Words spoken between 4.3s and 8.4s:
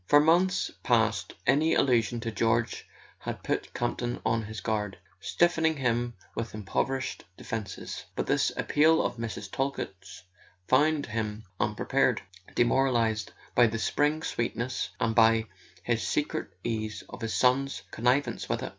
his guard, stiffening him with improvised defences. But